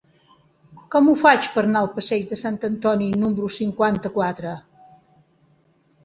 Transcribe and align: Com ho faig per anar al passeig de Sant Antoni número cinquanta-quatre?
Com 0.93 1.09
ho 1.09 1.11
faig 1.23 1.49
per 1.57 1.63
anar 1.67 1.83
al 1.85 1.89
passeig 1.97 2.23
de 2.31 2.39
Sant 2.43 2.57
Antoni 2.69 3.09
número 3.25 3.49
cinquanta-quatre? 3.57 4.55